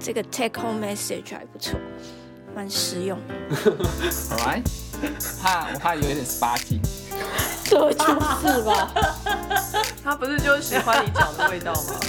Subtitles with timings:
[0.00, 1.78] 这个 take home message 还不错，
[2.54, 3.18] 蛮实用。
[4.30, 4.62] 好来，
[5.42, 6.80] 怕我怕有一点 sparky。
[7.64, 8.90] 这就是吧？
[10.02, 12.00] 他不是就喜欢你讲的味道吗？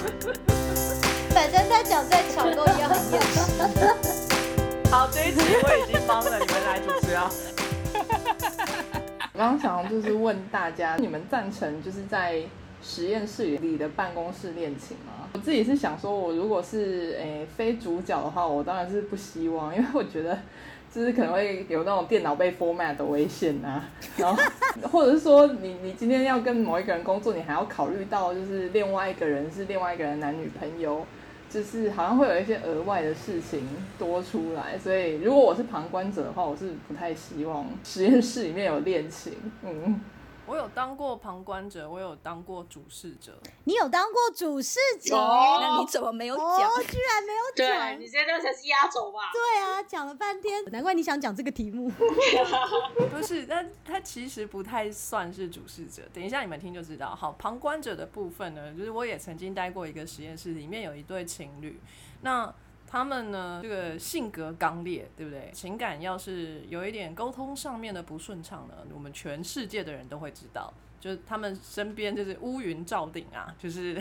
[1.30, 4.88] 反正他讲再巧都一样很厌世。
[4.90, 7.30] 好，这一集我已经帮了你们来主持啊。
[9.34, 12.42] 我刚刚想就是问大家，你们赞成就是在
[12.82, 15.28] 实验室里的办公室恋情吗？
[15.32, 20.38] 我自己是想说，我如果是诶、非主角的话，我当然是不希望，因为我觉得
[20.92, 24.42] 就是可能会有那种电脑被 format 的危险啊， 然后
[24.90, 31.06] 或者是说你你今天要跟某一个人工作，你还要考虑到就是另外一个人是另外一个人男女朋友。
[31.52, 39.34] 就是好像会有一些额外的事情多出来，所以如果我是旁观者的话，我是不太希望实验室里面有恋情。
[39.62, 40.00] 嗯，
[40.46, 43.38] 我有当过旁观者，我有当过主事者。
[43.64, 45.16] 你有当过主事者？
[45.16, 46.44] 那你怎么没有讲？
[46.44, 48.00] 哦，居然没有对讲。
[48.00, 49.30] 你现在才是压轴吧？
[49.32, 51.88] 对啊，讲了半天，难怪你想讲这个题目。
[53.10, 56.02] 不是，但他其实不太算是主事者。
[56.12, 57.14] 等一下你们听就知道。
[57.14, 61.80] 好，旁观者的部分呢，就是我也曾经待过一个实验室，里面有一对情侣，
[62.22, 62.52] 那
[62.92, 65.50] 他们呢，这个性格刚烈，对不对？
[65.54, 70.70] 情感要是有一点沟通上面的不顺畅呢，我们全世界的人都会知道。
[71.00, 73.98] 就是他们身边就是乌云罩顶啊，就是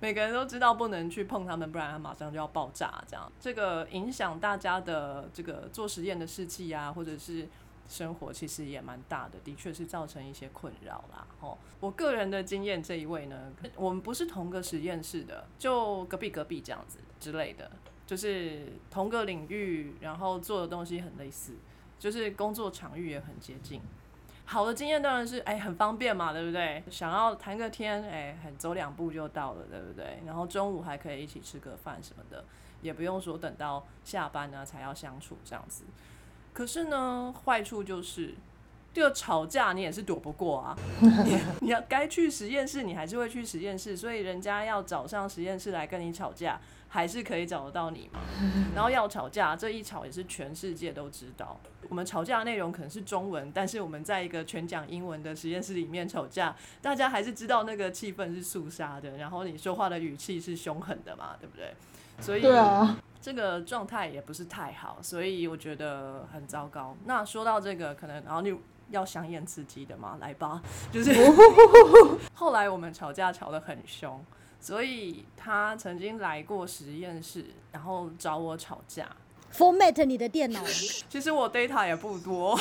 [0.00, 3.00] 每个人都知道不能去碰他们，不然他马上就要爆炸。
[3.06, 7.48] 这样，这个影响大家的这个做实验的士气啊，或者是
[7.88, 11.24] 生活，其实也蛮大的，的确是造成一些困扰啦。
[11.40, 17.70] 哦，我个人的经验，这一位呢，我们不是同个实验室的，就隔壁隔壁这样子之类的，
[18.06, 21.54] 就是同个领域，然后做的东西很类似，
[21.98, 23.80] 就是工作场域也很接近。
[24.48, 26.80] 好的经验当然是哎、很方便嘛，对不对？
[26.88, 30.22] 想要谈个天，哎、很走两步就到了，对不对？
[30.24, 32.44] 然后中午还可以一起吃个饭什么的，
[32.80, 35.82] 也不用说等到下班呢才要相处这样子。
[36.52, 38.34] 可是呢，坏处就是
[38.94, 46.60] 这个吵架你也是躲不过啊， 你你要该去实验室，你还是会去实验室，所以人家要找上实验室来跟你吵架，
[46.96, 48.20] 还是可以找得到你嘛。
[48.74, 51.60] 然后要吵架，这一吵也是全世界都知道。
[51.90, 61.74] 我们吵架的内容可能是中文，但是我们在一个全讲英文的实验室里面吵架，大家还是知道那个气氛是肃杀的，然后你说话的语气是凶狠的嘛，对不对？
[62.18, 66.96] 所以对啊，这个状态也不是太好，所以我觉得很糟糕。
[67.04, 68.56] 那说到这个，可能然后你
[68.90, 71.12] 要香艳刺激的嘛，来吧，就是
[72.34, 74.24] 后来我们吵架吵得很凶，
[74.60, 79.08] 所以他曾经来过实验室，然后找我吵架。
[79.52, 80.62] format 你的电脑，
[81.08, 82.54] 其实我 data 也不多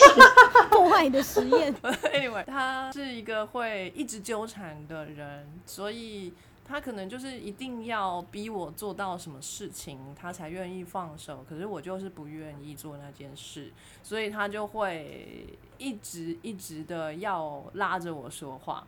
[0.70, 1.74] 破坏你的实验。
[2.12, 11.42] anyway，他是一个会一直纠缠的人，所以他可能就是一定要逼我做到什么事情，他才愿意放手。
[11.48, 13.72] 可是我就是不愿意做那件事，
[14.02, 18.86] 所以他就会一直一直的要拉着我说话。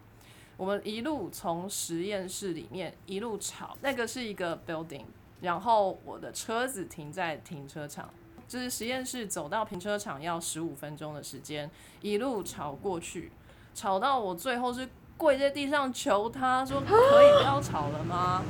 [0.58, 5.04] 我们一路从实验室里面一路吵，那个是一个 building，
[5.40, 8.10] 然后我的车子停在停车场，
[8.48, 11.70] 就是实验室走到停车场要十五分钟的时间，
[12.00, 13.30] 一路吵过去，
[13.72, 18.42] 吵到我最后是跪在地上求他说可以不要吵了吗？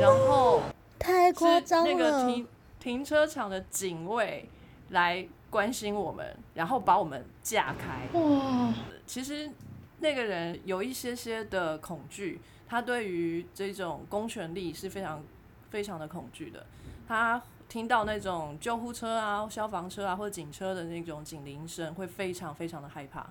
[0.00, 0.62] 然后
[0.98, 2.48] 太夸是张那个了停！
[2.78, 4.48] 停车场的警卫
[4.88, 8.18] 来关心我们，然后把我们架开。
[8.18, 8.72] 哇，
[9.06, 9.50] 其实
[10.00, 15.22] 那个人有一些些的恐惧，他对于这种公权力是非常
[15.70, 16.66] 非常的恐惧的。
[17.06, 23.26] 他听到那种救护车啊、消防车啊或者警车的那种警铃声，会非常非常的害怕。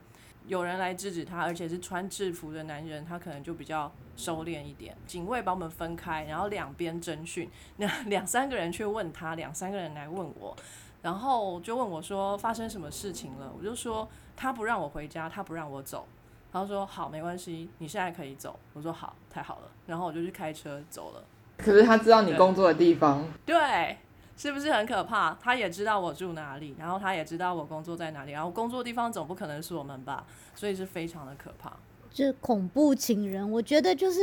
[0.47, 4.95] 有人来制止他，而且是穿制服的男人，他可能就比较收敛一点。
[5.05, 10.55] 警卫把我们分开，然后两边侦讯，那两三个人去问他，两三个人来问我，
[11.01, 13.51] 然后就问我说发生什么事情了？
[13.57, 16.07] 我就说他不让我回家，他不让我走。
[16.51, 18.57] 然后说好，没关系，你现在可以走。
[18.73, 19.71] 我说好，太好了。
[19.87, 21.23] 然后我就去开车走了。
[21.57, 23.97] 可是他知道你工作的地方，对，
[24.37, 25.37] 是不是很可怕？
[25.41, 30.25] 他也知道我住哪里，然后他也知道我工作在哪里，然后工作地方总不可能是我们吧，
[30.55, 31.73] 所以是非常的可怕。
[32.11, 34.21] 就是恐怖情人，我觉得就是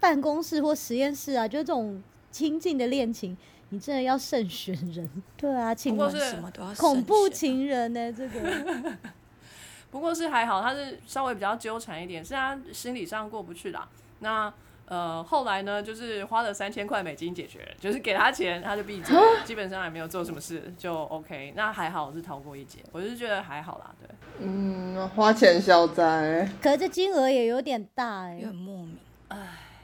[0.00, 3.36] 办公室或实验室啊，就这种亲近的恋情，
[3.68, 5.08] 你真的要慎选人。
[5.36, 8.40] 对啊，请不过是什么都要恐怖情人呢、这个
[9.92, 13.88] 不过是还好，他是稍微比较纠缠一点，是他心理上过不去啦。
[14.18, 14.52] 那
[14.86, 21.52] 呃，后来呢，就是花了三千块美金解决，就是给他钱，他就闭嘴，基本上也没有做什么事，就 OK。
[21.54, 24.08] 那还好，是逃过一劫，我是觉得还好啦，对。
[24.40, 26.48] 嗯，花钱消灾。
[26.60, 28.98] 可是这金额也有点大哎、也很莫名。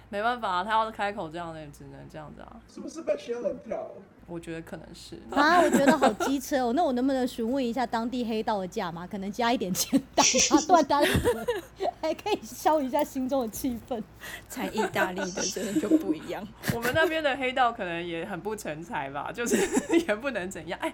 [0.09, 2.57] 没办法、啊，他要开口这样的，也只能这样子啊。
[2.67, 3.91] 是不是被仙人跳？
[4.29, 5.17] 我觉得可能是。
[5.31, 6.73] 啊，我觉得好机车哦。
[6.75, 9.07] 那我能不能询问一下当地黑道的价码？
[9.07, 14.03] 可能加一点钱打他 断他的腿，还可以消一下心中的气氛。
[14.47, 16.47] 在意大利的真的就不一样。
[16.75, 19.57] 我们那边的黑道可能也很不成才吧，就是
[20.07, 20.79] 也不能怎样。
[20.83, 20.93] 哎，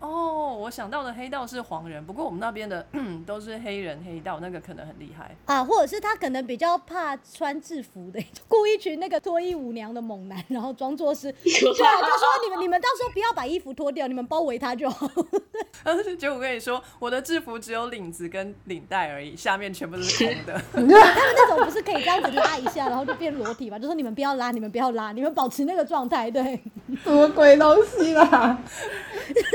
[0.00, 2.86] 哦，我想到的黑道是黄人，不过我们那边的
[3.26, 5.34] 都是黑人黑道，那个可能很厉害。
[5.46, 15.08] 啊，或者是他可能比较怕穿制服的，雇一群那个脱衣舞娘的猛男，然后装作是，对啊，就说你们你们到时候不要把衣服脱掉，你们包围他就好。
[16.18, 20.52] 结果我跟你说，我的制服只有领子跟领带而已，下面全部都是空的。
[20.72, 23.78] 他们那种不是可以这样子拉一下，然后就变裸体嘛？
[23.78, 26.60] 就说你们不要拉，你们不要拉，你们保持那个状态，对，
[27.02, 28.58] 什么鬼东西啦？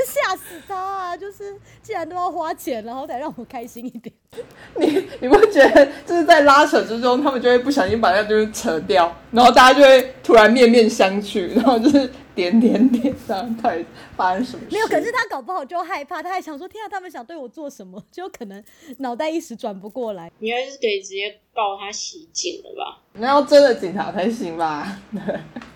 [0.06, 1.16] 吓死他啊！
[1.16, 4.14] 就是既然都要花钱，然后才让我开心一点。
[4.76, 13.84] 你你不觉得就是在拉扯之中，他们就会不小心把那就是扯掉，然后大家就会突然面面相觑，然后就是点点点这样，到底
[14.16, 14.72] 发生什么事？
[14.72, 18.02] 没有，可是他搞不好就害怕，他还想说：天啊，他们想对我做什么？
[18.10, 18.62] 就可能
[18.98, 20.30] 脑袋一时转不过来。
[20.38, 23.00] 你还是可以直接告他袭警了吧？
[23.12, 24.98] 那要真的警察才行吧？
[25.12, 25.20] 对，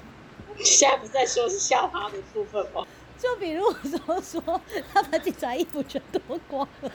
[0.65, 2.85] 现在不是在说是吓他的部分吗？
[3.19, 4.61] 就比如说说，
[4.95, 6.91] 他把警察衣服全脱光了，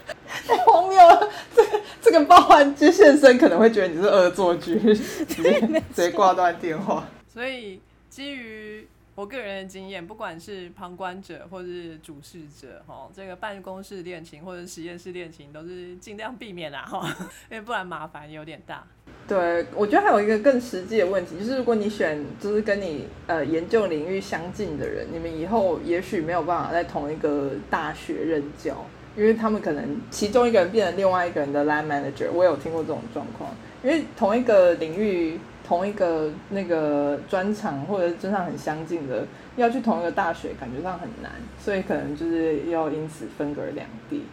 [0.48, 1.30] 太荒谬了！
[1.54, 5.60] 这个这个报案接线生可能会觉得你是恶作剧， 直接
[5.94, 7.06] 直接挂断电话。
[7.31, 17.07] 所以基于我个人的经验，不管是旁观者或是主事者，哈，这个办公室恋情或者实验室恋情都是尽量避免啦，哈，
[17.51, 18.83] 因为不然麻烦有点大。
[19.27, 28.83] 对，我觉得还有一个更实际的问题，就是如果你选就是跟你呃研究领域相近的人，你们以后也许没有办法在同一个大学任教，
[29.16, 32.31] 因为他们可能其中一个人变成另外一个人的 line manager。
[32.31, 39.25] 我有听过这种状况，因为同一个领域、同一个那个专场或者专场很相近的，
[39.56, 44.24] 要去同一个大学，感觉上很难，所以可能就是要因此分隔两地。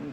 [0.00, 0.12] 嗯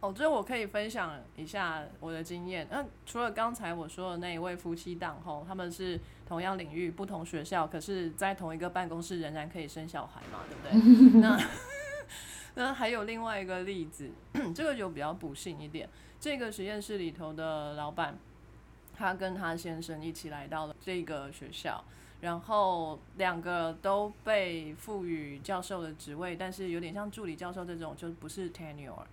[0.00, 2.66] 哦，这我可以分享一下我的经验。
[2.70, 11.18] 那除了刚才我说的那一位夫妻档后，他们是同样领域、不同学校，可是在同一个办公室仍然可以生小孩嘛，对不对？
[11.20, 11.38] 那
[12.54, 14.08] 那还有另外一个例子，
[14.54, 15.88] 这个就比较不幸一点。
[16.20, 18.16] 这个实验室里头的老板，
[18.98, 21.84] 他跟他先生一起来到了这个学校，
[22.20, 29.04] 然后两个都被赋予教授的职位，但是有点像助理教授这种，就不是 tenure。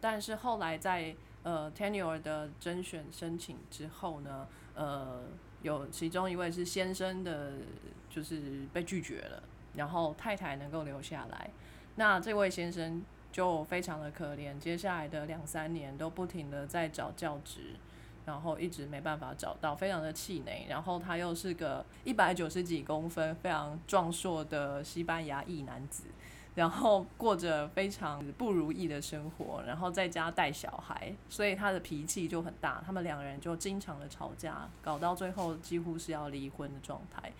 [0.00, 1.14] 但是后来在
[1.44, 5.22] 呃 tenure 的甄选申请之后呢，呃，
[5.62, 7.52] 有其中一位是先生的，
[8.10, 9.42] 就是被拒绝了，
[9.76, 11.48] 然后太太能够留下来。
[11.94, 17.74] 那这位先生就非常的可怜，接下来的两三年都不停的在找教职，
[18.28, 20.66] 然后一直没办法找到，非常的气馁。
[20.68, 26.04] 然后他又是个一百九十几公分、非常壮硕的西班牙裔男子。
[26.54, 32.82] 然后过着非常不如意的生活，然后在家带小孩，所以他的脾气就很大。
[32.84, 37.32] 他们两个人就经常的吵架，搞到最后几乎是要离婚的状态，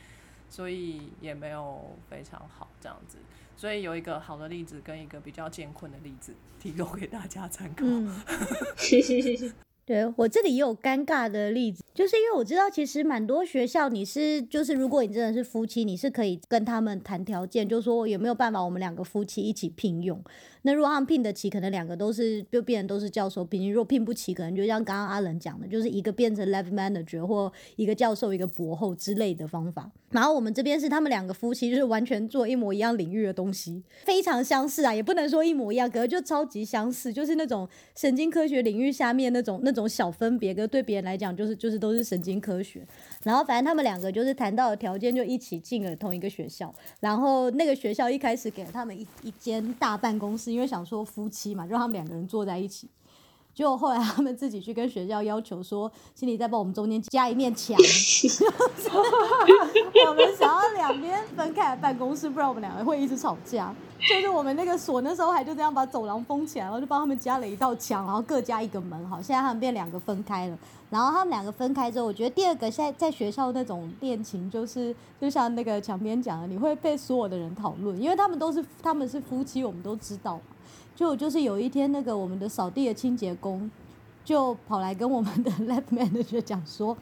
[0.49, 3.19] 所以也没有非常好这样子。
[3.57, 7.85] 所以有一个好的例子跟一个比较艰困的例子提供给大家参考。
[9.89, 20.23] 对我这里也有尴尬的例子，就是因为我知道其实蛮多学校你是就是如果你真的是夫妻，你是可以跟他们谈条件，就说有没有办法我们两个夫妻一起聘用。
[20.63, 23.43] 那如果他们聘得起，可能两个都是就变成都是教授。
[23.43, 29.91] 聘如果聘不起，可能就像刚刚阿冷讲的，就是一个变成 lab manager 或一个教授一个博后之类的方法。
[30.11, 37.67] 然后我们这边是他们两个夫妻，就是完全做一模一样领域的东西，非常相似啊，也不能说一模一样，可是就超级相似，就是那种
[37.97, 42.87] 神经科学领域下面那种那种种小分别，跟对别人来讲就是就是都是神经科学。
[43.23, 52.89] 然后反正他们两个就是谈到的条件就一起进了同一个学校，然后那个学校一开始给了他们一一间大办公室，因为想说夫妻嘛，就他们两个人坐在一起。
[53.59, 57.77] 结果后来他们自己去跟学校要求说，请你再帮我们中间加一面墙，
[60.07, 63.75] 我们想要两边分开的办公室，不然我们两个会一直吵架。
[64.09, 69.09] 就是我们那个所那时候还就这样把走廊封起来，然后就帮他们加了一道墙，然后各加一个门。
[69.09, 70.57] 好，现在他们变两个分开了。
[70.89, 80.39] 然后他们两个分开之后，我觉得第二个现在在学校那种恋情，就是就像那个墙边讲的，你会被所有的人讨论，因为他们都是他们是夫妻，我们都知道。
[80.95, 83.71] 就就是有一天，那个我们的扫地的清洁工
[84.25, 86.97] 就跑来跟我们的 lab manager 讲说，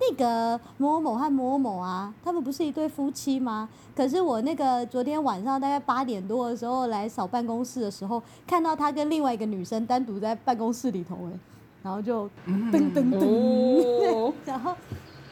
[0.00, 3.68] 那个某某和某某啊，他们不是一对夫妻吗？
[3.94, 11.38] 可是我那个昨天晚上大概八点多的时候来扫办公室的时候，看到他跟另外一个女生单独在办公室里头，哎，
[11.82, 14.74] 然后就噔噔噔， 然后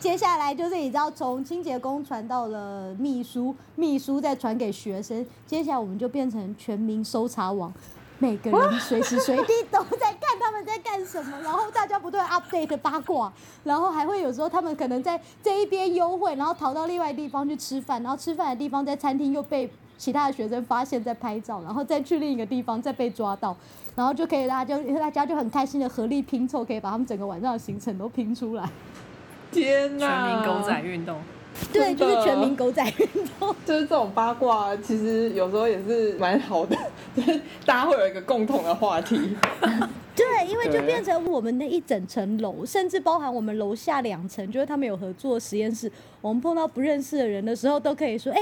[0.01, 7.71] 接下来就是你知道，从清洁工传到了秘书，秘书再传给学生，接下来我们就变成全民搜查网，
[8.19, 13.31] 每个人随时随地都在看他们在干什么，然后大家不断 update 八卦，
[13.63, 23.55] 然后还会有时候他们可能在这一边幽会，然后逃到另外地方去吃饭，然后吃饭的地方在餐厅又被其他的学生发现在拍照，然后再去另一个地方再被抓到，
[23.95, 28.67] 然后就可以大家就大家就很开心的合力拼凑，可以把他们整个晚上的行程都拼出来。
[29.51, 30.27] 天全！
[30.27, 31.19] 民狗仔运动。
[31.73, 33.07] 对，就是全民狗仔运
[33.39, 33.55] 动。
[33.67, 36.77] 就是这种八卦，其实有时候也是蛮好的，
[37.15, 39.17] 就是大家会有一个共同的话题。
[40.17, 45.91] 对，因为就变成我们那一整层楼，甚至包含我们楼下两层，就是他们有合作实验室。
[46.21, 48.39] 我们碰到不认识的人的时候，都可以说：“哎、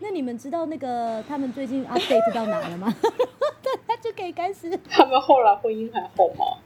[0.00, 2.94] 那你们知道那个他们最近 update 到哪了吗？”
[3.62, 4.78] 对，他就可以开始。
[4.90, 6.58] 他们后来婚姻还好吗？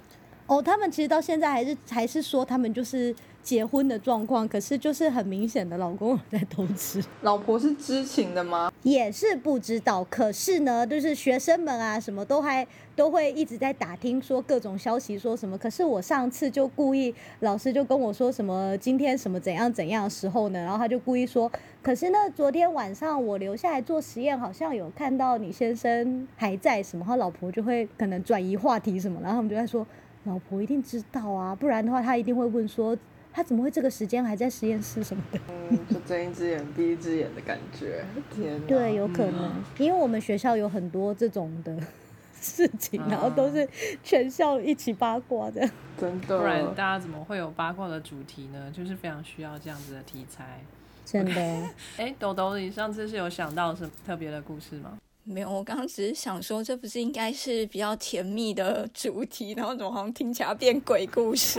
[0.46, 3.14] 哦，他们其实到现在还是还是说他们就是
[3.44, 7.04] 结婚的状况，可是就是很明显的老公在偷吃。
[7.20, 8.72] 老婆是知情的吗？
[8.82, 15.58] 也是不知道，可是呢，就是学生们啊，什么都还都会一直在打听说各种消息，说什么。
[15.58, 21.50] 可是我上次就故意，老师就跟我说什么今天什么怎样怎样的时候呢，然后他就故意说，
[21.82, 29.86] 可是呢，昨天晚上我留下来做实验，好像有看到你先生还在什么，他老婆就会可能转移话题什么，然后他们就在说，
[30.24, 32.96] 老婆一定知道啊，不然的话他一定会问说。
[33.36, 35.40] 他怎么会这个时间还在实验室什么的？
[35.68, 38.04] 嗯，就睁一只眼闭一只眼的感觉。
[38.32, 38.66] 天哪！
[38.68, 41.76] 对，有可能，因为我们学校有很多这种的
[42.40, 43.68] 事情，然后都是
[44.04, 45.68] 全校一起八卦的。
[45.98, 46.38] 真的。
[46.38, 48.72] 不然大家怎么会有八卦的主题呢？
[48.72, 50.60] 就是非常需要这样子的题材。
[51.04, 51.40] 真的，
[51.98, 54.96] 哎，豆豆，你上次是有想到什么特别的故事吗？
[55.24, 61.58] 没有，我刚刚只是想说，这不是应该是比较甜蜜的主题，然后怎么好像听起来变鬼故事？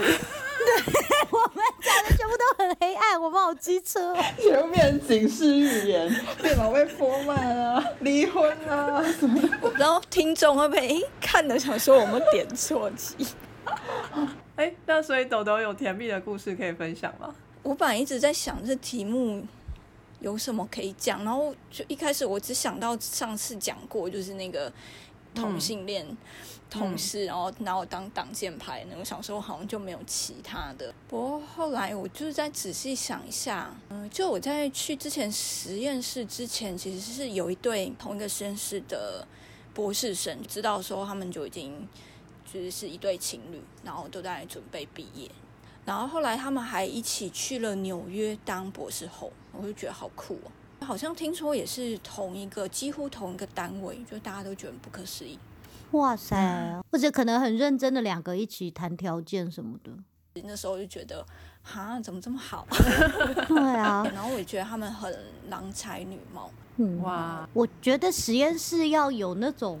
[1.82, 4.16] 讲的全部都很黑暗，我们好机车哦。
[4.38, 6.08] 全部变成警示预言，
[6.40, 9.70] 电脑被泼慢啊，离婚啊什么的。
[9.76, 13.26] 然后听众会不会诶看的想说我们点错题。
[14.56, 17.34] 哎，那所以豆豆有甜蜜的故事可以分享吗？
[17.62, 19.44] 我本来一直在想这题目
[20.20, 24.72] 有什么可以讲，然后就一开始我只想到上次讲过，就是那个
[25.34, 26.06] 同性恋
[26.76, 30.92] 同事，然后拿我当挡箭牌那我想说好像就没有其他的。
[31.08, 39.26] 不过后来我就是再仔细想一下，嗯、就我在去之前实验室之前，其实是有一对同一个实验室的
[39.74, 41.88] 博士生，知道说他们就已经
[42.52, 45.30] 就是是一对情侣，然后都在准备毕业。
[45.84, 50.50] 然后后来他们还一起去了纽约当博士后，我就觉得好酷哦。
[50.84, 55.38] 好像听说也是同一个，几乎同一个单位，就大家都觉得不可思议。
[55.92, 59.90] 哇塞，或者可能很认真的两个一起谈条件什么的。
[60.44, 61.24] 那时候就觉得，
[61.62, 62.66] 哈，怎么这么好？
[63.48, 65.10] 对啊， 然后我也觉得他们很
[65.48, 66.50] 郎才女貌。
[66.76, 69.80] 嗯，哇，我觉得实验室要有那种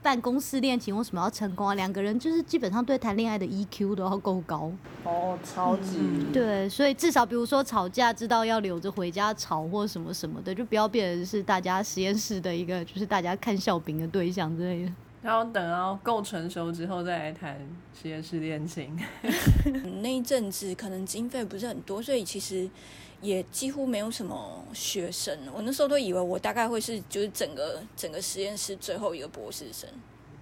[0.00, 1.74] 办公室恋情，为什么要成功啊？
[1.74, 4.70] 两个人就是基本上对谈恋爱的 EQ 都要够高。
[5.02, 5.98] 哦，超级。
[5.98, 14.92] 嗯对，所以至少比如说吵架，知道要留着回家吵或什么什么的，就不要变成是大家实验室的一个，就是大家看笑柄的对象之类的。
[15.22, 17.58] 然后等到够成熟之后再来谈
[18.00, 18.96] 实验室恋情。
[20.02, 22.70] 那一阵子可能经费不是很多，所以其实
[23.20, 25.36] 也几乎没有什么学生。
[25.52, 29.88] 我那时候都以为我大概会是就是整个整个实验室最后一个博士生，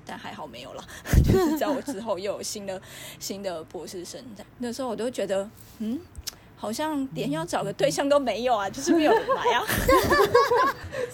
[0.05, 0.85] 但还好没有了。
[1.25, 2.81] 就是在我之后又有新的
[3.19, 5.99] 新的博士生在，那时候我都觉得，嗯，
[6.57, 9.65] 好像连要找个对象都没有啊，就是没有人来啊。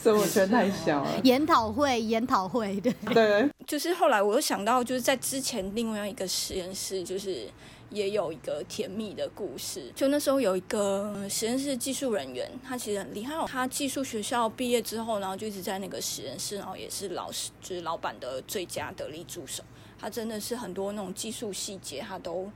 [0.01, 1.11] 生活圈太小了。
[1.25, 7.49] 研讨会，研讨会，对，对，就是后来我又想到，就是在之前另外一个实验室，就是
[7.91, 9.93] 也有一个甜蜜的故事。
[9.95, 13.45] 就那时候有一个呃实验室技术人员，他其实很厉害哦。
[13.47, 19.63] 他技术学校毕业之后，然后就一直在那个实验室，然后也是老师，就是老板的最佳得力助手。
[20.01, 22.51] 他真的是很多那种技术细节，他都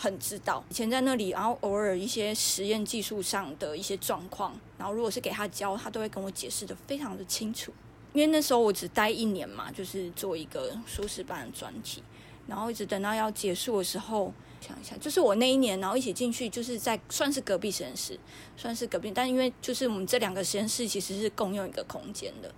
[0.00, 0.64] 很知道。
[0.70, 7.70] 以前在那里，然后偶尔一些实验技术上的一些状况，然后如果是给他教，他都会跟我解释的非常的清楚。
[8.14, 12.02] 因为那时候我只待一年嘛，就是做一个硕士班的专题，
[12.46, 18.18] 然后一直等到要结束的时候，想一下，就是我那一年，然后一起进去，就是在算是隔壁实验室，
[18.56, 22.52] 算是隔壁，但因为就是我们这两个实验室其实是共用一个空间的，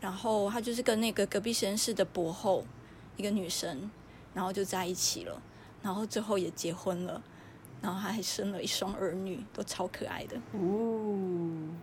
[0.00, 2.64] 然后他就是跟那个隔壁实验室的博后
[3.16, 3.90] 一个女生，
[4.34, 5.42] 然后就在一起了，
[5.84, 7.20] 然后最后也结婚了。
[7.84, 10.34] 然后他还生了一双儿女，都超可爱的。
[10.54, 11.12] 哦，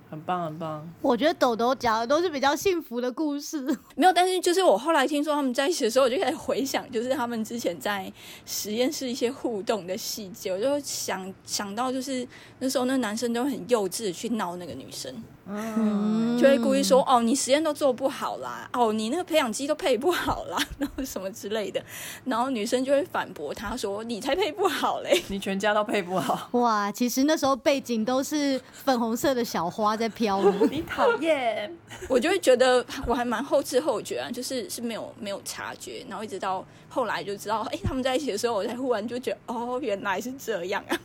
[0.10, 0.92] 很棒很棒。
[1.00, 3.62] 我觉得豆豆讲的都是比较幸福的故事。
[3.96, 8.12] 没有，但是就是我后来听说他们在一起的时候，我就开始回想，就是他们之前在
[8.48, 12.28] 实验室一些互动的细节，我就想想到，就是
[12.58, 21.80] 那时候那男生都很幼稚去闹那个女生，嗯，就会故意说：“哦，你实验都做不好啦，哦，你那个培养基都配不好啦，然后什么之类的。”
[22.26, 30.54] 然后女生就会反驳他说：“你才配不好嘞。”你全家都配不好，哇，其实那时候背景都是粉红色的小花在飘呢。
[30.72, 31.70] 你讨厌。
[32.08, 40.98] 我就会觉得我还蛮后知后觉啊，就是是没有没有察觉，然后一直到后来就知道，哎、他们在一起的时候，我才忽然就觉得，哦，原来是这样啊。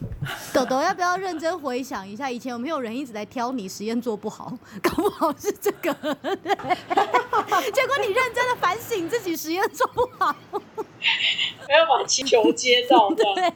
[0.52, 4.56] 豆豆要不要认真回想一下，以前有没有人一直在挑你实验做不好？
[4.80, 5.92] 搞不好是这个。
[5.94, 6.54] 对
[7.72, 13.52] 结果你认真的反省自己实验做不好， 没有把气球接到这样。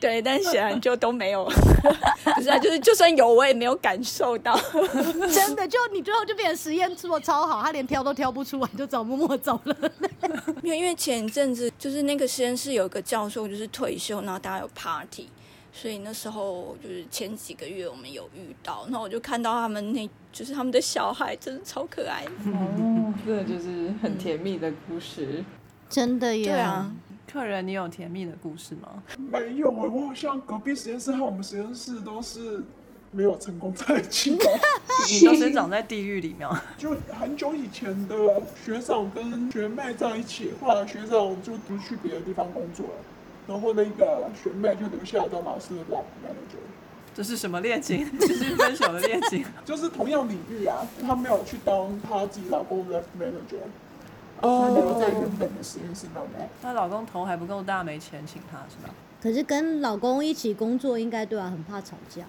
[0.00, 1.44] 对，但显然就都没有，
[2.34, 4.58] 不是啊，就是就算有，我也没有感受到。
[5.30, 9.76] 真的就你最后就变成实验做超好，他连挑都挑不出来，就找默默走了。
[10.62, 15.28] 没有，因为前一阵子就是那个实验室有一个教授就是退休，然后大家有 party，
[15.70, 22.30] 所以那时候就是前几个月我们有遇到，然后我就看到他们那就是他们的小孩真的超可爱的。
[22.52, 25.44] 哦，真的就是很甜蜜的故事。
[25.90, 26.44] 真的耶！
[26.44, 26.90] 对啊，
[27.32, 29.02] 客人，你有甜蜜的故事吗？
[29.16, 32.60] 没有哎、我好像隔壁实验室和我们实验室都是
[33.12, 34.44] 没有成功在一起的。
[35.08, 36.60] 你都生长在地狱里面吗？
[36.76, 42.92] 就很久以前的学长跟学妹在一起，后来学长就不去别的地方工作了，
[43.46, 46.58] 然后那个学妹就留下来当老师的 lab manager，
[47.14, 48.04] 这是什么恋情？
[48.18, 49.44] 这是分手的恋情。
[49.64, 53.62] 就是同样领域啊，她没有去当她自己老公的 manager，
[54.40, 56.48] 她留在原本的实验室当 lab。
[56.62, 58.92] 她老公头还不够大，没钱请她是吧？
[59.22, 62.22] 可是跟老公一起工作，应该对啊，很怕吵架。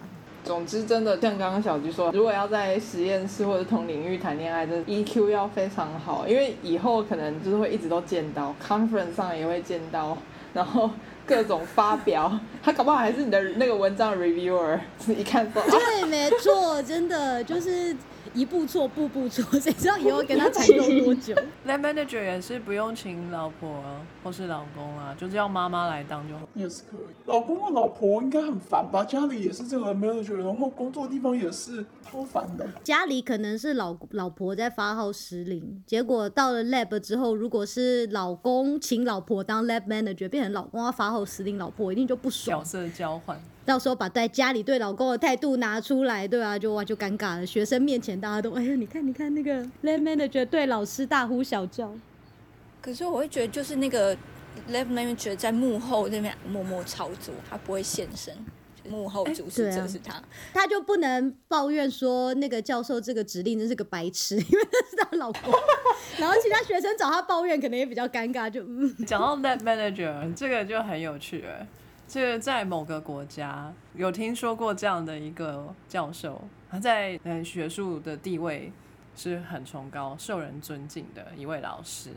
[0.44, 10.18] 总之，真的像刚刚小菊说，如果要在实验室或者同领域谈恋爱，真的 EQ 要非常好，因为以后可能就是会一直都见到，conference 上也会见到，
[10.54, 10.90] 然后
[11.26, 17.96] 各种发表，他搞不好还是你的那个文章的 reviewer，一看说啊，对，没错，真的就是
[18.34, 21.36] 一步错，步步错，谁知道以后跟他缠斗多久？
[21.68, 23.84] lab manager 也是不用请老婆
[24.24, 26.42] 或是老公啊，就是要妈妈来当就好。
[26.54, 27.14] 也是可以。
[27.26, 29.04] 老公和老婆应该很烦吧？
[29.04, 32.68] 家里也是这个 manager，然后工作地方也是超烦的。
[32.84, 42.66] 家里可能是老老婆在发号施令，结果到了 lab 之后，如果是老公请老婆当 lab manager，变成老公要发号施令，老婆一定就不爽角。
[42.66, 47.46] 色交换，到时候把在家里对老公的态度拿出来，对啊，就哇就尴尬了。
[47.46, 51.92] 学生面前大家都哎呀，你看你看那个 lab manager 对老师大呼小叫。
[52.82, 54.16] 可是我会觉得，就是那个
[54.72, 58.44] lab manager 在幕后那边默默操作，他不会现身，就是
[58.90, 60.22] 幕后主事对啊者是他。
[60.54, 65.54] 他就不能抱怨说那个教授这个指令真是个白痴， 因为那是他老公。
[66.20, 71.68] 然后其他学生找他抱怨，可能也比较尴尬，就嗯，讲到 lab manager，这个就很有趣了。
[72.08, 78.72] 这个在某个国家有听说过这样的一个教授，他在嗯学术的地位
[79.16, 82.10] 是很崇高、受人尊敬的一位老师。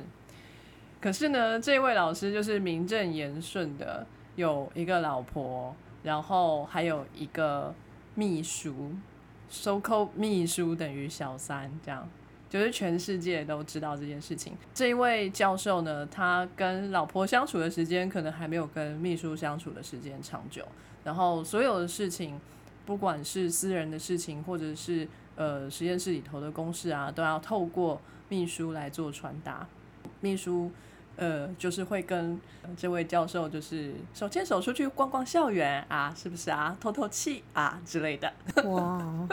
[1.01, 7.75] 可是呢，这位老师就是名正言顺的有一个老婆，然后还有一个
[8.15, 8.93] 秘书
[9.49, 12.09] ，so called 秘书等于小三，这样
[12.49, 14.53] 就是全世界都知道这件事情。
[14.73, 20.65] 这一位教授呢，他跟老婆相处的时间可能还没有跟秘书相处的时间长久，
[21.03, 22.39] 然后所有的事情，
[22.87, 29.67] 不管是私人的事情，或者是呃实验室里头的公事啊，都要透过秘书来做传达。
[30.21, 30.71] 秘书
[31.17, 36.77] 呃，就是会跟呃这位教授就是手牵手出去逛逛校园啊，是不是啊？
[36.81, 38.33] 透透气啊之类的。
[38.65, 39.29] 哇，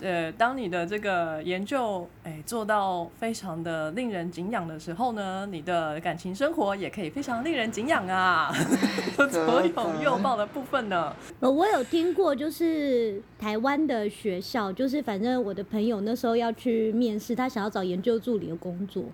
[0.00, 8.52] 呃，当你的这个研究哎做到非常的令人敬仰的时候呢，你的感情生活也可以非常令人敬仰啊。
[9.30, 19.04] 左拥右抱的部分呢，呃，我有听过，就是台湾的学校，就是反正我的朋友那时候要去面试，他想要找研究助理的工作，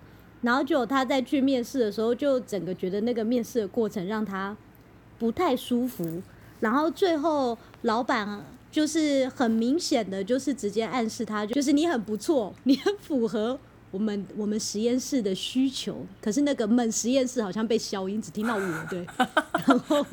[0.45, 4.55] 然后就他在去面试的时候，就整个觉得那个面试的过程让他
[5.17, 6.21] 不太舒服，
[6.59, 13.59] 然后最后老板就是很明显的，就是直接暗示他，就是你很不错，你很符合。
[13.91, 19.07] 我们我们实验室的需求，可是那个闷实验室好像被消音，只听到我对，
[19.65, 20.05] 然后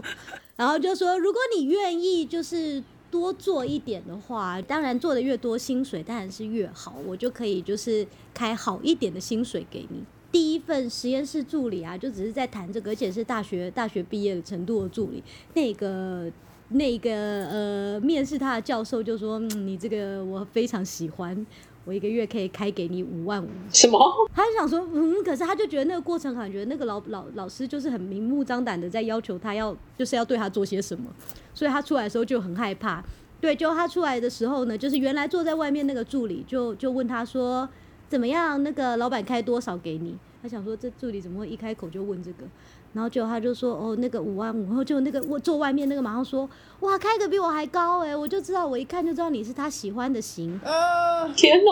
[0.54, 10.04] 然后就说，如果你愿意，就是多做一点的话，当然做的越多，薪水当然是越好，我就可以就是开好一点的薪水给你。
[10.32, 16.32] 第一份实验室助理啊，就只是在谈这个，而且是大学大学毕业的程度的助理，那个
[16.70, 21.46] 那个呃面试他的教授就说：“嗯，你这个我非常喜欢，
[21.84, 24.00] 我一个月可以开给你五万五。”什么？
[24.34, 31.04] 他就想说，嗯，可是他就觉得那个过程，感觉那个老老老师就是很明目张胆的在要求他要，就是要对他做些什么，
[31.52, 33.04] 所以他出来的时候就很害怕。
[33.38, 37.68] 对，就他出来的时候呢，就是原来坐在外面那个助理就就问他说，
[38.12, 38.62] 怎么样？
[38.62, 40.18] 那个老板开多少给你？
[40.42, 42.44] 他想说，这助理怎么会一开口就问这个？
[42.92, 44.66] 然后就他就说，哦，那个五万五。
[44.66, 46.48] 然后就那个我坐外面那个马上说，
[46.80, 48.14] 哇，开个比我还高哎！
[48.16, 50.60] 我就知道，我一看就知道你是他喜欢的型。
[50.64, 51.70] 呃，天哪！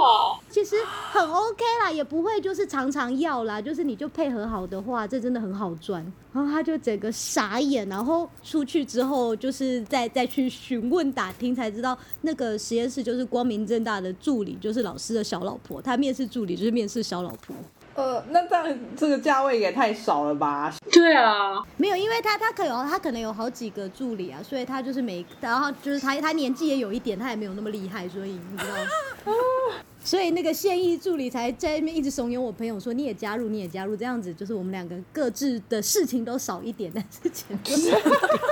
[0.48, 0.76] 其实
[1.12, 6.00] 很 OK 啦，也不会就是常常要啦，就是你就配合好的话，这真的很好赚。
[6.32, 15.82] 然后他就整个傻眼，然后出去之后，就是再再去询问打听，才知道那个实验室就是光明正大的助理，就是老师的小老婆。
[15.82, 17.54] 他面试助理就是面试小老婆。
[17.94, 20.72] 呃，那这样这个价位也太少了吧？
[20.90, 29.32] 对啊，没有，因为他他可有他可能有好几个助理啊，所以他就是每然后就是他他年纪也有一点，他也没有那么厉害，所以你知道，
[30.02, 37.74] 所以那个现役助理才在那边一直怂恿我朋友说你也加入，你也加入，这样子就是我们两个各自的事情都少一点，但是钱多。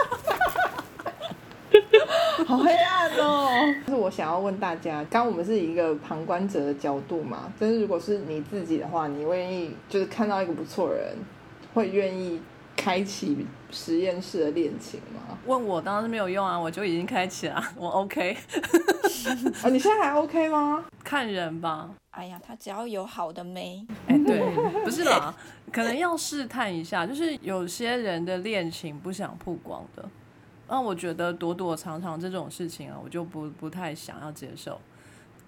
[2.48, 3.50] 好黑暗哦！
[3.86, 11.14] 就是我想要问大家，刚刚我们是以一个旁观者的角度嘛，但是如果是你自己的话，你愿意就是看到一个不错的人，
[11.74, 12.40] 会愿意
[12.74, 15.36] 开启实验室的恋情吗？
[15.44, 18.34] 问我当然是没有用啊，我就已经开启了， 我 OK。
[19.62, 20.86] 啊，你现在还 OK 吗？
[21.04, 24.40] 看人吧，哎呀，他只要有好的没，哎、对，
[24.82, 25.34] 不是啦，
[25.70, 30.02] 可能要试探一下，就是有些人的恋情不想曝光的，
[30.68, 34.78] 那我觉得躲躲藏藏这种事情啊，我就不不太想要接受。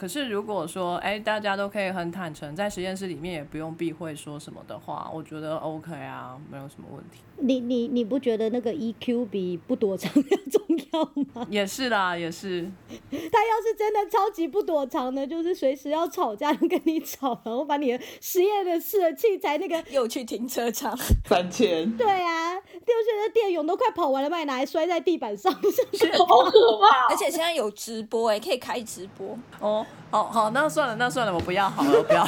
[0.01, 7.21] 可是如果说，哎，大家都可以很坦诚，在实验室里面也不用避讳说什么的话，我觉得 OK 啊，没有什么问题。
[7.43, 11.47] 你你你不觉得那个 EQ 比不躲藏要重要吗？
[11.53, 12.63] 也是啦，也是，
[13.11, 21.91] 他要是真的超级不躲藏的，就是随时要吵架就跟你吵，然后把你的实验的室的器材那个， 又去停车场，三千。
[21.99, 26.11] 对啊，就是那电泳都快跑完了，把你拿来摔在地板上，是不是？
[26.19, 27.09] 好可怕！
[27.13, 29.39] 而且现在有直播哎，可以开直播。
[29.61, 32.27] 哦，好好，那算了，那算了，我不要好了，我不要，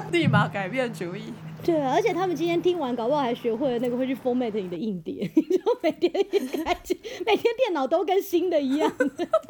[0.10, 1.32] 立马改变主意。
[1.64, 8.90] 对啊，而且他们今天听完，搞不好还学会了那个会去 format 你的硬碟， 你就每天一开机，每天电脑都跟新的一样。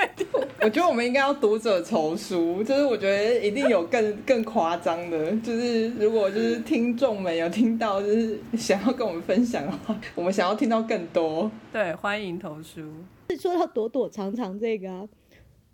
[0.63, 11.51] 我觉得我们应该要读者筹书，就是我觉得一定有更更夸张的，就是如果就是听众们有听到，就是想要跟我们分享的话，我们想要听到更多。
[11.71, 12.81] 对，欢迎投书。
[13.39, 15.05] 说到躲躲藏藏这个啊，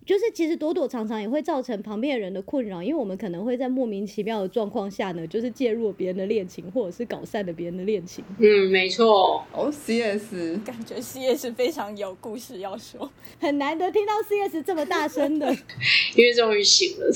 [0.05, 8.25] 就是其实躲躲藏藏也会造成旁边的人的困扰，因为我们可能会在莫名其妙的状况下呢，就是介入别人的恋情，或者是搞散了别人的恋情。
[8.39, 13.11] 嗯，没错，哦，CS，感觉 CS 非常有故事要说。
[13.41, 15.47] 很难得听到 CS 这么大声的，
[16.17, 17.11] 因为终于醒了。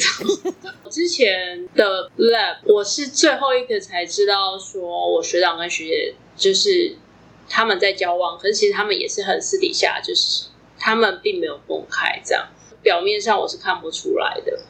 [0.89, 6.97] 之前的 lab 我是最后一个才知道，说我学长跟学姐就是
[7.49, 10.47] 他们在交往，可是其实他们也是很私底下，就是
[10.79, 12.47] 他们并没有公开这样，
[12.83, 14.61] 表面上我是看不出来的。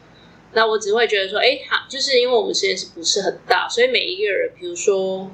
[0.53, 5.31] 那我只会觉得说，哎，他就是因为我们实验室不是很大，所以每一个人，比如说，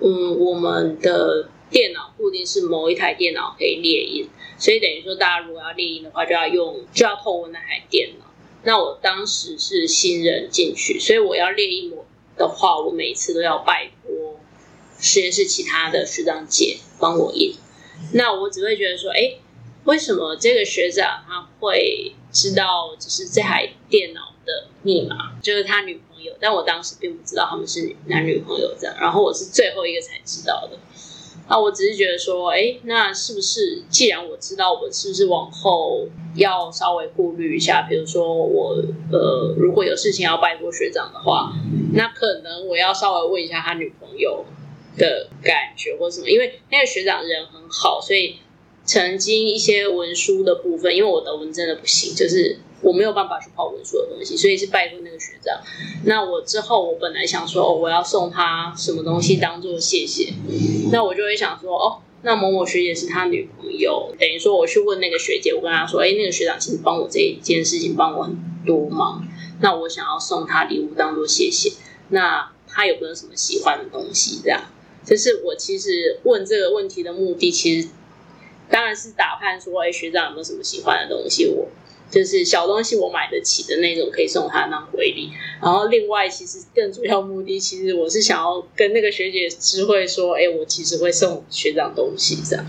[0.00, 4.28] 嗯，我们的电脑固定是某一台电脑可以列印，
[4.58, 8.26] 所以等于说大家如果要列印的话，就要用就要透过那台电脑。
[8.64, 12.04] 那我当时是新人进去，所以我要列印我
[12.36, 14.38] 的话，我每一次都要拜托
[14.98, 17.54] 实验室其他的学长姐帮我印。
[18.12, 19.36] 那我只会觉得说，哎，
[19.88, 26.30] 为什么这个学长他会知道就是这台电脑的密码，就是他女朋友？
[26.38, 30.76] 但我当时并不知道他们是男女朋友这样，然后我是最后一个才知道的。
[31.48, 37.86] 那我只是觉得说，哎，那是不是既然我知道，我是不是往后要稍微顾虑一下？
[37.88, 38.76] 比如说我
[39.10, 41.50] 呃，如果有事情要拜托学长的话，
[41.94, 44.44] 那可能我要稍微问一下他女朋友
[44.98, 48.36] 的感觉或什么，因为那个学长人很好，所以
[48.88, 55.60] 曾经一些文书的部分，因为我德文真的不行，就是我没有办法去跑文书的东西，所以是拜托那个学长。
[56.06, 60.32] 那我之后我本来想说，哦，我要送他什么东西当做谢谢，
[60.90, 69.22] 那我就会想说，哦，那某某学姐是他女朋友，等于说我去问那个学姐，我跟她说，哎，那个学长其实帮我这一件事情帮我很多忙，
[69.60, 71.72] 那我想要送他礼物当做谢谢，
[72.08, 74.40] 那他有没有什么喜欢的东西？
[74.42, 74.62] 这样，
[75.04, 77.88] 就是我其实问这个问题的目的，其实
[78.70, 81.68] 当然是打探说，哎，学长有没有什么喜欢的东西，我。
[82.10, 85.30] 就是小东西我买得起的那种，可以送他当回礼。
[85.60, 92.64] 然后另外，其实更主要目的，其实我是想要跟那个学姐知会说，哎，我其实会送学长东西这样。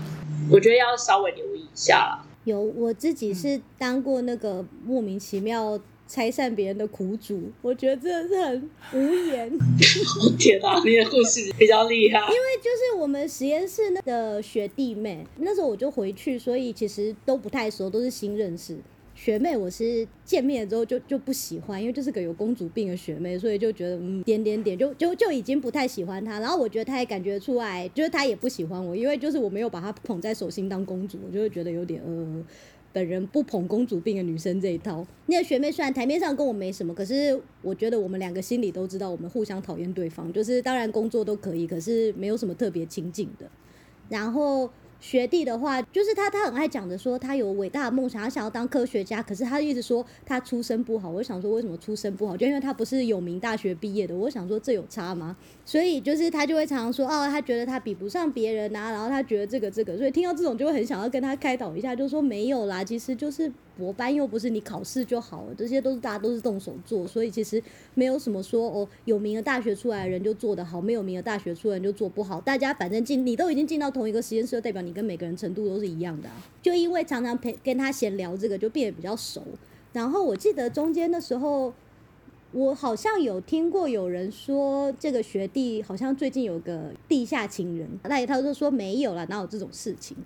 [0.50, 2.26] 我觉得要稍微留意一下啦。
[2.44, 5.80] 有我自己是当过那个莫名其妙
[6.10, 9.48] 拆散别人的苦主，我觉得真的是很无言。
[10.36, 12.18] 天哪，你的故事比较厉害。
[12.18, 18.76] 因为就是我们实验室那的学弟妹，那时候我就回去，所以其实都不太熟，都是新认识。
[19.14, 26.40] 学妹我是见面之后就就不喜欢，因为就是个有公主病的学妹，所以就觉得嗯点点点就就就已经不太喜欢她。
[26.40, 32.44] 然后我觉得她也感觉出来，就是她也不喜欢我，因为就是我没有把她捧在手心当公主，我就会觉得有点呃。
[32.92, 35.06] 本人不捧公主病的女生这一套。
[35.26, 40.32] 那个学妹虽然台面上跟我没什么，可是我觉得我们两个心里都知道，我们互相讨厌对方。
[40.32, 43.48] 就是当然工作都可以，可是没有什么特别亲近的。
[44.08, 44.70] 然后。
[45.00, 51.10] 学弟的话，就是他，他很爱讲的，说他有伟大的梦想，他想要当科学家，可是他一直说他出身不好。
[51.10, 52.36] 我想说，为什么出身不好？
[52.36, 54.14] 就因为他不是有名大学毕业的。
[54.14, 55.36] 我想说，这有差吗？
[55.64, 63.50] 所以就是他就会常常说，哦，他觉得他比不上别人啊，然后他觉得这个这个，所以听到这种就会很想要跟他开导一下，就说没有啦，其实就是。
[63.80, 67.60] 博班又不是你考试就好了，这些都是大家都是动手做，所以其实
[67.94, 72.38] 没有什么说哦，有名的大学出来的人就做得好，没有名的大学出来人就做不好。
[72.40, 76.28] 大家反正进你都已经进到同一个实验室，代表你跟每个人程度都是一样的。
[76.60, 79.42] 就因为常常陪跟他闲聊这个，就变得比较熟。
[79.94, 81.72] 然后我记得中间的时候，
[82.52, 90.16] 我好像有听过有人说这个学弟好像最近有个地下情人，那他就说没有了，哪有这种事情？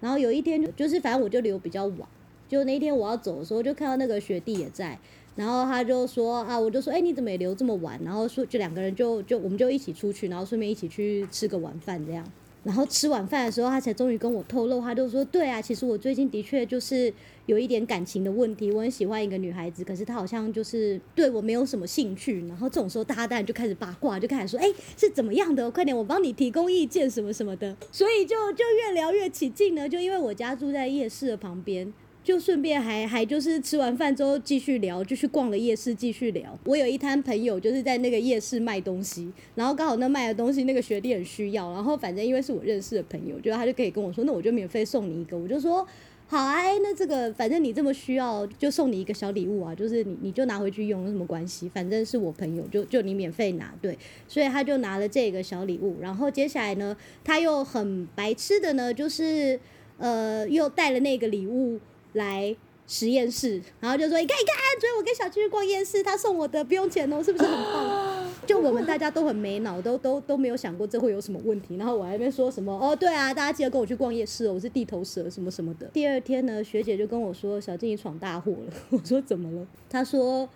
[0.00, 2.00] 然后有一天就就是反正我就留比较晚。
[2.48, 4.98] 就那天我要走的时候，就看到那个学弟也在，
[5.36, 8.00] 然后他就说啊，我就说，哎，你怎么也留这么晚？
[8.04, 12.24] 然后说就两个人就就我们就一起出去，然后顺便一起去吃个晚饭这样。
[12.62, 17.12] 然后吃晚饭的时候，他才终于跟我透露，他就说，对啊，其实我最近的确就是
[17.44, 22.40] 有一点感情的问题，我很喜欢一个女孩子，可是她好像就是对我没有什么兴趣。
[22.48, 25.70] 然后这种时候，大家当然就开始八卦，就开始说，哎，是怎么样的？
[25.70, 27.76] 快点，我帮你提供意见什么什么的。
[27.92, 31.92] 所以就就越聊越起劲呢，就因为我家住在夜市的旁边。
[32.24, 36.58] 就顺便还还就是吃完饭之后继续聊，就去逛了夜市继续聊。
[36.64, 45.36] 我有一摊朋友就是在那个夜市卖东西，然后刚好那卖的东西那个学弟很需要，然后反正因为是我认识的朋友，就他就可以跟我说，那我就免费送你一个。
[45.36, 45.86] 我就说
[46.26, 51.68] 好啊，那这个反正你这么需要，就送你一个小礼物啊，就是你你就拿回去用，有什么关系？
[51.68, 53.98] 反正是我朋友，就就你免费拿，对。
[54.26, 59.60] 所以他就拿了这个小礼物，然后接下来呢，他又很白痴的呢，就是
[59.98, 61.78] 呃又带了那个礼物。
[62.14, 71.76] 来实验室，然后就说：“你看，你看，昨天我跟小七去逛夜市，他送我的，不用钱哦，是不是很棒？”就我们大家都很没脑，都都都没有想过这会有什么问题。
[71.76, 75.86] 然后我还没说什么哦，对啊，大家记得跟我去逛夜市哦，我是地头蛇什么什么的。
[75.94, 78.72] 第二天呢，学姐就跟我说：“小静，你闯大祸了。
[78.90, 80.46] ”我说：“怎么了？”她说：“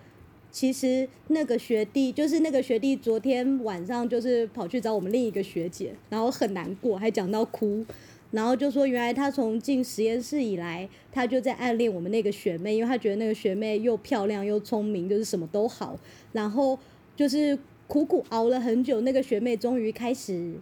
[0.53, 7.87] 其实那个学弟，就是那个学弟，昨天晚上就是跑去找我们另一个学姐，然后很难过，还讲到哭。”
[8.31, 15.99] 然后就说，原来他从进实验室以来，他就在暗恋我们那个学妹，因为他觉得那个学妹又漂亮又聪明，就是什么都好。
[16.33, 16.79] 然后
[17.17, 20.53] 就是苦苦熬了很久，那个学妹终于开始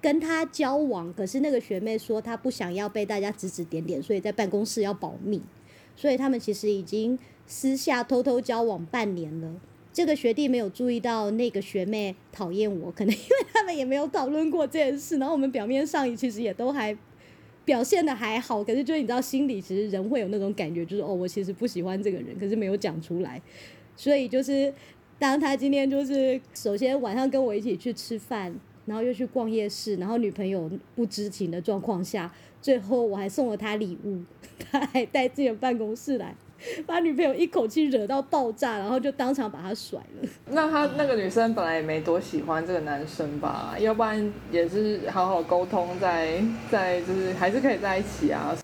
[0.00, 1.12] 跟他交往。
[1.12, 5.42] 可是那个学妹说，她不想要被大家指指点点，所以在办公室要保密。
[5.96, 9.60] 所以他们其实已经私下偷偷交往半年了。
[9.92, 15.18] 这个学弟没有注意到那个学妹讨厌我，可能 因为他们也没有讨论过这件事。
[15.18, 16.96] 然后我们表面上其实也都还
[17.64, 23.40] 表现的还好，可是就是你知道心里其实人会有那种感觉，就是哦，我其实不喜欢这个人，可是没有讲出来。
[23.96, 24.72] 所以就是
[25.18, 28.54] 当他今天就是首先晚上跟我一起去吃饭，
[28.86, 34.20] 然后又去逛夜市，然后女朋友不知情的状况下，最后我还送了他礼物，
[34.70, 36.34] 他还带自己的办公室来。
[36.86, 40.28] 把女朋友一口气惹到爆炸，然后就当场把他甩了。
[40.50, 43.74] 那他那个女生本来也没多喜欢这个男生吧？
[43.78, 48.56] 要不然也是好好沟通，再再就是还是可以在一起啊。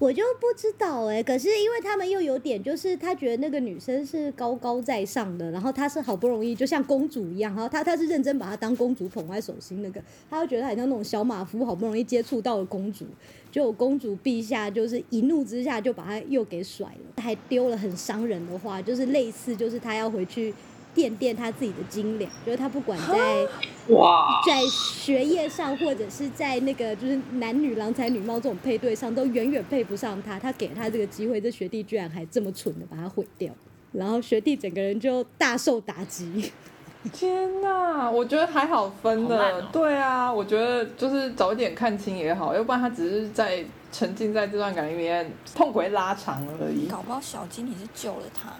[0.00, 13.06] 我就不知道哎，可是因为他们又有点，就是他觉得那个女生是高高在上的，然后他是好不容易就像公主一样，然后他他是认真把她当公主捧在手心，那个他就觉得很像那种小马夫，好不容易接触到了公主，
[13.52, 20.52] 就公主陛下就是一怒之下就把他又给甩了，还丢了很伤人的话，就是类似就是他要回去。
[20.94, 23.46] 垫垫他自己的斤两，就是他不管在
[23.88, 30.38] 哇，在学业上或者是在那个就是男女郎才女貌这种配对上，都远远配不上他。
[30.38, 33.52] 他给他这个机会，这学弟居然还这么蠢的把他毁掉，
[33.92, 36.50] 然后学弟整个人就大受打击。
[37.12, 43.64] 天哪，我觉得还好分的，对啊，我觉得就是早点看清也好，要不然他只是在。
[43.94, 46.88] 沉浸在这段感情里面，痛苦会拉长而已。
[46.88, 48.52] 搞不好小金你是救了他，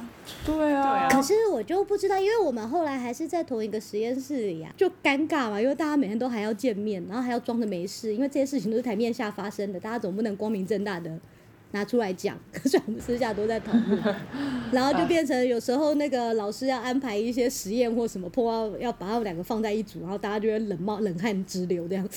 [0.47, 11.11] 对啊，可是我就不知道，因为我们后来还是在同一个实验室里呀、就尴尬嘛，因为大家每天都还要见面，然后还要装着没事，因为这些事情都是台面下发生的，大家总不能光明正大的
[11.73, 14.16] 拿出来讲，可是我们私下都在讨论，
[14.70, 22.09] 然后就变成有时候那个老师要安排一些实验或什么，碰到要把他们两个放在一组，然后大家就会冷冒冷汗直流这样。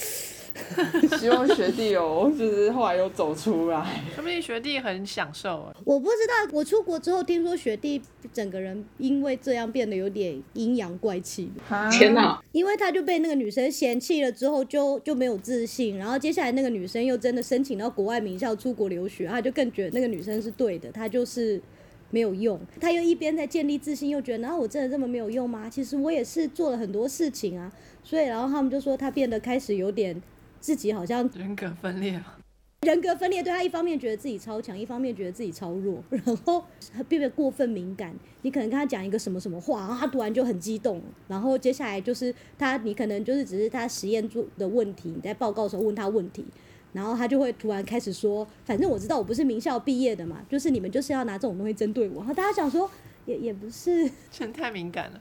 [1.20, 4.04] 希望学弟有就是后来又走出来。
[4.15, 5.76] 说不定学弟很享受啊。
[5.84, 8.02] 我不知道，我出国之后听说学弟
[8.34, 11.52] 整个人因为这样变得有点阴阳怪气
[11.91, 12.41] 天哪！
[12.52, 21.62] 因为他就被那个女生嫌弃了之后就，就没有自信，然后接下来那个女生又真的申请到国外名校出国留学，他就更觉得那个女生是对的，他就是
[22.10, 22.60] 没有用。
[22.80, 25.70] 他又一边在建立自信，又觉得，然后我真的这么没有用吗？
[25.70, 27.72] 其实我也是做了很多事情啊，
[28.04, 30.22] 所以然后他们就说他变得开始有点
[30.60, 32.38] 自己好像人格分裂了，
[32.82, 36.63] 人格分裂，对他一方面觉得自己超强，一方面觉得自己超弱， 然后
[37.08, 38.13] 变得过分敏感。
[38.43, 46.46] 你可能跟他讲一个什么什么话，然后他突然就很激动，然后接下来就是他，你可能就是只是他实验做的问题，你在报告的时候问他问题，
[46.93, 52.17] 然后他就会突然开始说，反正我知道我不是名校毕业的嘛，就是你们就是要拿这种东西针对我。
[52.17, 52.89] 然后大家想说，
[53.26, 54.10] 也也不是。
[54.32, 55.20] 真太敏感了。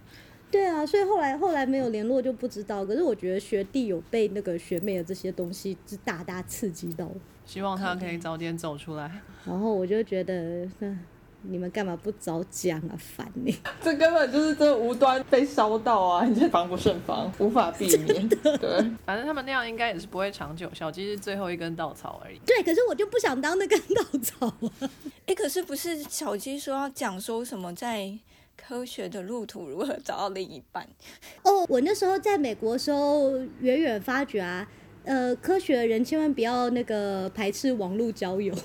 [0.51, 2.85] 对啊，所以后来后来没有联络就不知道。
[2.85, 7.11] 可是我觉得学弟有被那个学妹的这些东西是大大刺激到，
[7.45, 9.11] 希望他可以早点走出来。
[9.45, 10.99] 然后我就觉得，嗯，
[11.43, 12.97] 你们干嘛不早讲啊？
[12.99, 13.55] 烦你！
[13.83, 16.25] 这根本就是这无端被烧到啊！
[16.27, 18.29] 你这防不胜防， 无法避免。
[18.29, 22.41] 对，反正他们那样应该也是不会长久，小鸡是最后一根稻草而已。
[22.47, 24.91] 对，可是我就不想当那根稻草啊。
[25.27, 28.13] 哎，可是不是小鸡说要讲说什么在
[28.57, 30.87] 科学的路途如何找到另一半？
[31.43, 34.67] 哦，我那时候在美国的时候，远远发觉啊，
[35.05, 38.55] 呃，科学的人千万不要那个排斥网络交友。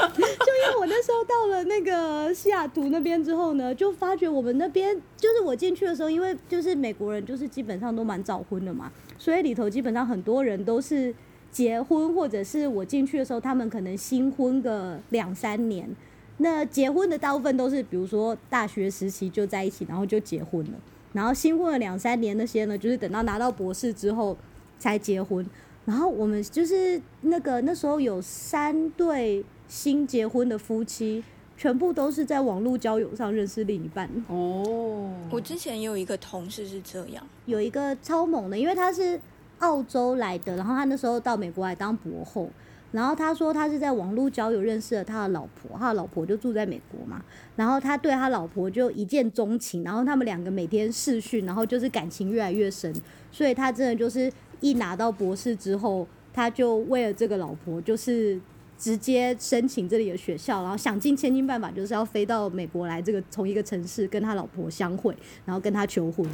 [0.00, 11.14] 就因为我那时候到了那个西雅图那边之后呢，就发觉我们那边就是我进去的时候，因为就是美国人就是基本上都蛮早婚的嘛，所以里头基本上很多人都是
[11.50, 15.94] 结婚，或者是我进去的时候，他们可能新婚个两三年。
[16.42, 20.72] 那结婚的大部分都是，比如说大学时期就在一起，然后就结婚了。
[21.12, 24.34] 然后新婚了两三年那些呢，就是等到拿到博士之后
[24.78, 25.46] 才结婚。
[25.84, 31.22] 然后我们就是那个那时候有三对新结婚的夫妻，
[31.58, 34.08] 全部都是在网络交友上认识另一半。
[34.28, 39.20] 哦，我之前也有一个同事是这样，有一个超猛的，因为他是
[39.58, 42.48] 澳洲来的，然后他那时候到美国来当博后。
[42.92, 47.22] 然后他说他是在网络交友认识了他的老婆，他的老婆就住在美国嘛，
[47.56, 52.94] 然后他对他老婆就一见钟情，然后他们两个每天视讯，然后就是感情越来越深，
[53.30, 58.40] 所以他真的就是一拿到博士之后，他就为了这个老婆就是。
[58.80, 65.14] 直接申请这里的学校，然后想尽千金办法，就是要飞到美国来这个同一个城市跟他老婆相会，
[65.44, 66.26] 然后跟他求婚。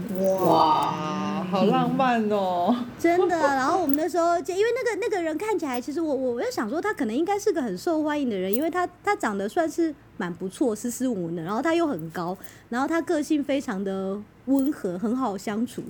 [0.46, 2.72] 哇，好浪漫哦！
[3.00, 15.82] 真的，然后我们那时候，因为那个那个人看起来，其实我我我就想说，他可能应该是个很受欢迎的人，因为他他长得算是蛮不错，斯斯文文的，然后他又很高，然后他个性非常的温和，很好相处。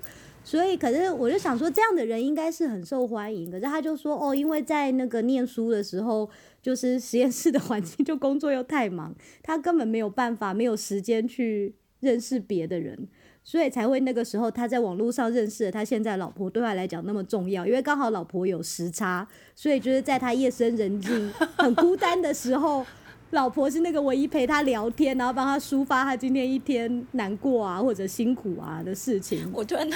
[0.46, 3.50] 所以，可是我就想说，这样的人应该是很受欢迎。
[3.50, 6.30] 可是他就说，哦，因为在那个念书的时候，
[6.62, 13.08] 就是实验室的环境，就工作又太忙，他根本没有办法，没有时间去认识别的人。
[13.42, 22.86] 所以才会那个时候他在网络上认识了他现在老婆，对他来讲那么重要，因为刚好老婆有时差，所以就是在他夜深人静、很孤单的时候，
[23.30, 29.50] 老婆是那个唯一陪他聊天，然后帮他抒发他今天一天难过啊或者辛苦啊的事情。
[29.52, 29.86] 我突然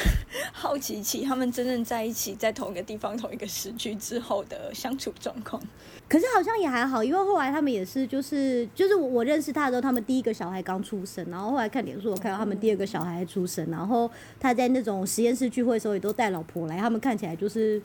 [0.52, 5.62] 好奇起他们真正在一起，在同一个地方、同一个时区之后的相处状况。
[6.08, 17.80] 可是好像也还好，因为后来他们也是，就是就是我我认识他的时候，他们第一个小孩刚出生，然后后来看脸书，我看到他们第二个小孩出生，然后他在那种实验室聚会的时候，也都带老婆来，他们看起来就是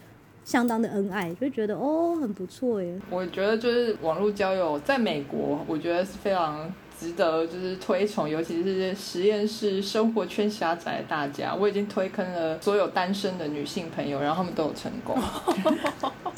[0.45, 3.01] 相当的恩爱，就觉得哦很不错耶。
[3.09, 11.55] 我觉得就是网络交友，在美国，我觉得是非常值得就是推崇，尤其是实验室生活圈狭窄的大家。
[11.55, 15.17] 我已经推坑了所有单身的女性朋友，然后他们都有成功，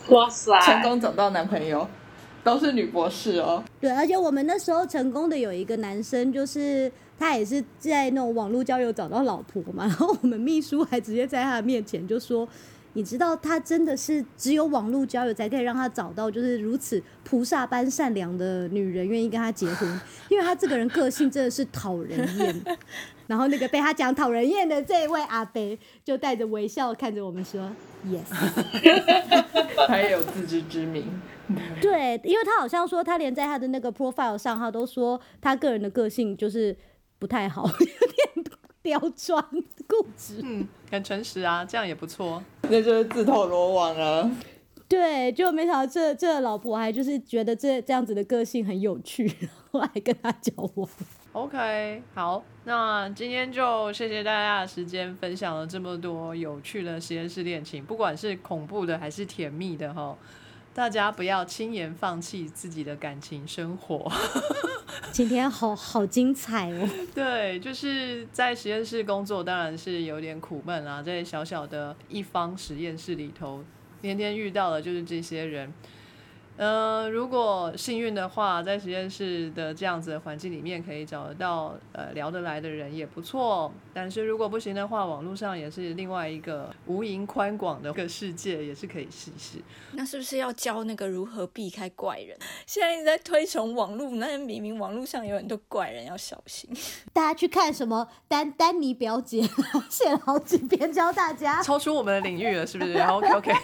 [0.08, 1.86] 哇塞，成功找到男朋友，
[2.46, 3.62] 都是女博士哦。
[3.82, 6.89] 对，而且我们那时候成功的有一个男生，就是
[7.20, 12.47] 他也是在那种网络交友找到老婆嘛，然后我们秘书还直接在他的面前就说。
[12.98, 22.78] 你知道他真的是只有网络交友才可以让他找到就是如此菩萨般善良的女人愿意跟他结婚，因为他这个人个性真的是讨人厌。
[23.28, 27.72] 然后那个被他讲讨人厌的这一位阿伯就带着微笑看着我们说
[28.08, 28.24] ：“Yes。
[29.88, 31.22] ”他也有自知之明。
[31.80, 36.76] 对，因为他好像说他连在他的那个 profile 上，他都说他个人的个性就是
[37.20, 38.45] 不太好，有点
[38.82, 39.39] 刁钻
[39.88, 40.41] 固执。
[40.43, 42.44] 嗯，很诚实啊，这样也不错。
[42.64, 44.30] 那就是自投罗网了。
[44.90, 49.30] 对，就没想到这这老婆还就是觉得这这样子的个性很有趣，
[49.72, 50.90] 后还跟他交往。
[51.34, 60.18] OK，好，那今天就谢谢大家的时间，分享了这么多有趣的实验室恋情，不管是恐怖的还是甜蜜的哈，
[60.78, 64.11] 大家不要轻言放弃自己的感情生活。
[65.11, 66.88] 今天好好精彩哦！
[67.15, 73.63] 对，就是在实验室工作，当然是有点苦闷啦，在小小的一方实验室里头，
[74.03, 75.73] 天天遇到的就是这些人。
[76.57, 83.73] 呃，如果幸运的话，在实验室的这样子的环境里面，可以找得到呃聊得来的人也不错。
[84.00, 89.58] 但是如果不行的话，网络上也是另外一个无垠宽广的一个世界，也是可以试试。
[89.93, 92.38] 那是不是要教那个如何避开怪人？
[92.68, 96.70] 现在一直在推崇网络，那明明网络上有很多怪人，要小心。
[97.12, 99.41] 大家去看什么丹丹尼表姐，
[99.89, 101.64] 写了好几篇教大家。
[101.64, 103.52] 超出我们的领域了，是不是？OK OK。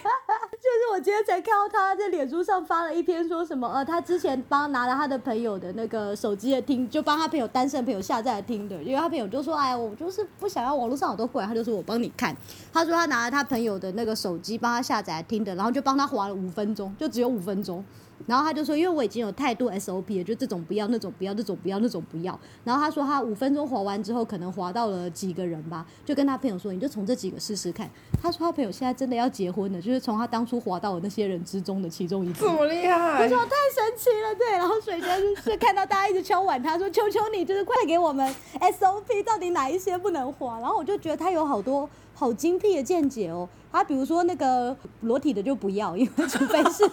[0.63, 12.35] 就是我今天才看到他在脸书上发了一篇，说什么呃，他之前帮拿了他的朋友的那个手机的听，就帮他朋友单身朋友下载听的，因为他朋友就说，哎，我就是不想要网络上好多怪，他就说我帮你看。
[12.71, 17.83] 他说他拿了他朋友的那个手机帮他下载听的，然后就帮他划了五分钟，就只有五分钟。
[18.25, 22.39] 然后他就说，因为我已经有太多 SOP 了，就这种不要，那种不要，那种不要，那种不要。
[22.63, 27.89] 然后他说他五分钟滑完之后，可能滑到了几个人吧，就跟他朋友说，你就从这几个试试看。
[28.21, 32.39] 他说他朋友现在真的要结婚了，就是从他当初滑到的那些人之中的其中一个。
[32.39, 33.27] 这么厉害他！
[33.27, 34.51] 说太神奇了，对。
[34.51, 40.59] 然后水娟就是看到大家一直敲碗，他说求求你，就是快给我们 SOP，到底哪一些不能滑？
[40.59, 43.47] 然后我就觉得他有好多好精辟的见解哦。
[43.71, 46.83] 他比如说那个裸体的就不要，因为除非是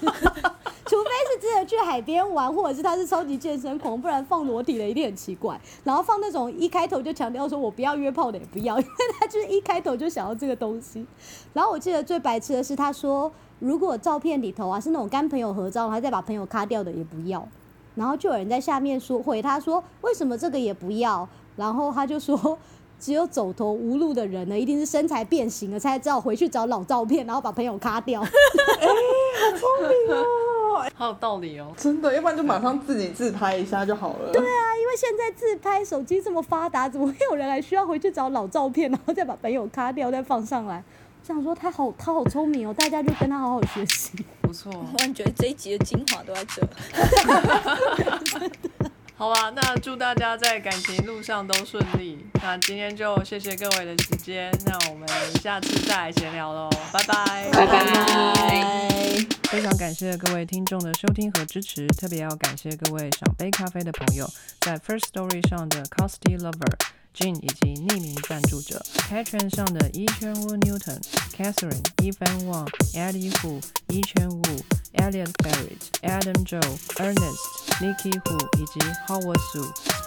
[0.91, 5.57] 除非是真的去海边玩，或者是他是超级健身狂，不然放裸体的一定很奇怪。
[5.85, 11.07] 然后放那种一开头就强调说我不要约炮的也不要，因为他就是一开头就想要这个东西。
[11.53, 13.31] 然后我记得最白痴的是他说，
[13.61, 17.47] 如果照片里头啊是那种跟朋友合照，然后再把朋友咔掉的也不要。
[17.95, 21.29] 然后就有人在下面说回他说为什么这个也不要？
[21.55, 22.59] 然后他就说。
[23.01, 28.23] 只有走投无路的人呢，一定是身材变形了，才知道回去找老照片，然后把朋友卡掉。
[30.95, 31.73] 好有道理哦。
[31.77, 34.31] 真的，要不然就马上自己自拍一下就好了。
[34.33, 40.85] 对啊，因为现在自拍手机这么发达，怎么会有人还需要回去找老照片，然后再把朋友卡掉，再放上来？
[41.23, 44.25] 我想说他好，他好聪明哦，大家就跟他好好学习。
[44.43, 46.63] 不错，突然觉得这一集的精华都在这。
[49.21, 52.25] 好吧，那祝大家在感情路上都顺利。
[52.43, 55.07] 那今天就谢谢各位的时间，那我们
[55.43, 59.27] 下次再来闲聊喽，拜拜，拜拜。
[59.51, 64.27] 非常感谢各位听众的收听和支持，特别要感谢各位赏杯咖啡的朋友，
[64.63, 67.00] 在 First Story 上的 Costy Lover。
[67.15, 71.01] Jin 以及匿名赞助者 Patreon 上的 Yi Chen Wu Newton、
[71.37, 74.43] Catherine、Ivan Wang、Eddie Hu、一圈屋、
[74.95, 77.39] Elliot Barrett、Adam Joe、Ernest、
[77.81, 80.00] Nikki Hu 以及 Howard Su。